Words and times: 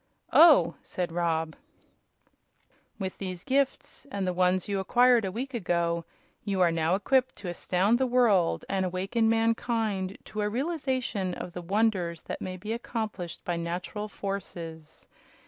"Oh!" 0.33 0.77
said 0.81 1.11
Rob. 1.11 1.55
"With 2.97 3.19
these 3.19 3.43
gifts, 3.43 4.07
and 4.11 4.25
the 4.25 4.33
ones 4.33 4.67
you 4.67 4.79
acquired 4.79 5.25
a 5.25 5.31
week 5.31 5.53
ago, 5.53 6.05
you 6.43 6.59
are 6.59 6.71
now 6.71 6.95
equipped 6.95 7.35
to 7.35 7.49
astound 7.49 7.99
the 7.99 8.07
world 8.07 8.65
and 8.67 8.83
awaken 8.83 9.29
mankind 9.29 10.17
to 10.25 10.41
a 10.41 10.49
realization 10.49 11.35
of 11.35 11.53
the 11.53 11.61
wonders 11.61 12.23
that 12.23 12.41
may 12.41 12.57
be 12.57 12.73
accomplished 12.73 13.45
by 13.45 13.57
natural 13.57 14.07
forces. 14.07 15.07